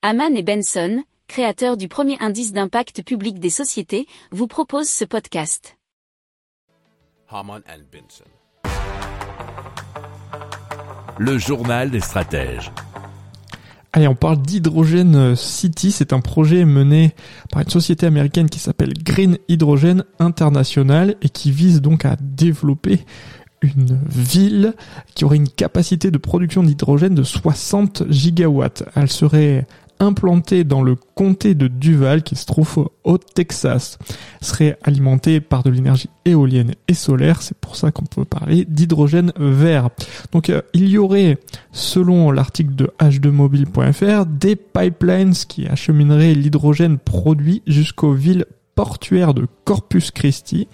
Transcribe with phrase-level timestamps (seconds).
[0.00, 5.76] Haman et Benson, créateurs du premier indice d'impact public des sociétés, vous proposent ce podcast.
[7.28, 8.24] Haman and Benson.
[11.18, 12.70] Le journal des stratèges.
[13.92, 15.90] Allez, on parle d'Hydrogen City.
[15.90, 17.12] C'est un projet mené
[17.50, 23.00] par une société américaine qui s'appelle Green Hydrogen International et qui vise donc à développer
[23.62, 24.74] une ville
[25.16, 28.84] qui aurait une capacité de production d'hydrogène de 60 gigawatts.
[28.94, 29.66] Elle serait
[30.00, 33.98] implantée dans le comté de Duval qui se trouve au Texas.
[34.40, 39.32] serait alimentée par de l'énergie éolienne et solaire, c'est pour ça qu'on peut parler d'hydrogène
[39.38, 39.90] vert.
[40.32, 41.38] Donc euh, il y aurait,
[41.72, 48.44] selon l'article de h2mobile.fr, des pipelines qui achemineraient l'hydrogène produit jusqu'aux villes
[48.74, 50.68] portuaires de Corpus Christi,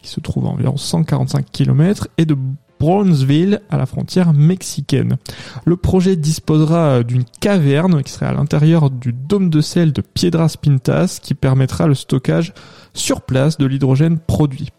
[0.00, 2.36] qui se trouve à environ 145 km, et de
[2.78, 5.16] Brownsville à la frontière mexicaine.
[5.64, 10.56] Le projet disposera d'une caverne qui serait à l'intérieur du dôme de sel de Piedras
[10.60, 12.52] Pintas qui permettra le stockage
[12.94, 14.70] sur place de l'hydrogène produit.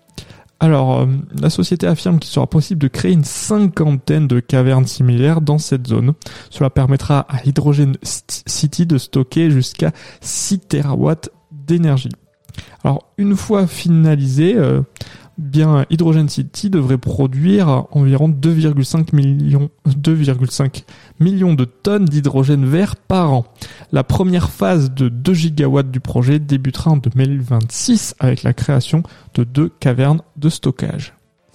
[0.62, 1.06] Alors, euh,
[1.40, 5.88] la société affirme qu'il sera possible de créer une cinquantaine de cavernes similaires dans cette
[5.88, 6.14] zone.
[6.50, 11.12] Cela permettra à Hydrogen City de stocker jusqu'à 6 TW
[11.52, 12.10] d'énergie.
[12.84, 14.82] Alors, une fois finalisé, euh,
[15.40, 20.84] bien Hydrogen City devrait produire environ 2,5 millions, 2,5
[21.20, 23.46] millions de tonnes d'hydrogène vert par an.
[23.92, 29.44] La première phase de 2 gigawatts du projet débutera en 2026 avec la création de
[29.44, 31.14] deux cavernes de stockage.